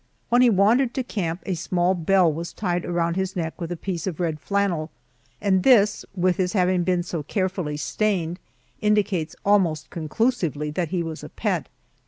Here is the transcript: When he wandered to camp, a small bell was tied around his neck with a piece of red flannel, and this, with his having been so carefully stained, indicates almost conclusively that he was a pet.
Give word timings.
When 0.29 0.41
he 0.41 0.49
wandered 0.49 0.95
to 0.95 1.03
camp, 1.03 1.43
a 1.45 1.53
small 1.53 1.93
bell 1.93 2.33
was 2.33 2.53
tied 2.53 2.85
around 2.85 3.17
his 3.17 3.35
neck 3.35 3.61
with 3.61 3.71
a 3.71 3.77
piece 3.77 4.07
of 4.07 4.19
red 4.19 4.39
flannel, 4.39 4.89
and 5.39 5.61
this, 5.61 6.05
with 6.15 6.37
his 6.37 6.53
having 6.53 6.81
been 6.83 7.03
so 7.03 7.21
carefully 7.21 7.77
stained, 7.77 8.39
indicates 8.81 9.35
almost 9.45 9.91
conclusively 9.91 10.71
that 10.71 10.89
he 10.89 11.03
was 11.03 11.23
a 11.23 11.29
pet. 11.29 11.69